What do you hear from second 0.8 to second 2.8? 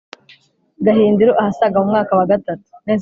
gahindiro ahasaga mu mwaka wa gatatu